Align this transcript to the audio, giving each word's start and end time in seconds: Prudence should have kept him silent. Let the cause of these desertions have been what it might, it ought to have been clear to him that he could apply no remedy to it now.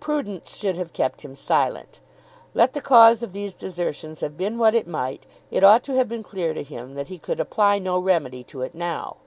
Prudence 0.00 0.56
should 0.56 0.76
have 0.76 0.92
kept 0.92 1.20
him 1.22 1.32
silent. 1.36 2.00
Let 2.54 2.72
the 2.72 2.80
cause 2.80 3.22
of 3.22 3.32
these 3.32 3.54
desertions 3.54 4.18
have 4.18 4.36
been 4.36 4.58
what 4.58 4.74
it 4.74 4.88
might, 4.88 5.26
it 5.48 5.62
ought 5.62 5.84
to 5.84 5.94
have 5.94 6.08
been 6.08 6.24
clear 6.24 6.54
to 6.54 6.64
him 6.64 6.94
that 6.96 7.06
he 7.06 7.18
could 7.18 7.38
apply 7.38 7.78
no 7.78 7.96
remedy 8.00 8.42
to 8.42 8.62
it 8.62 8.74
now. 8.74 9.18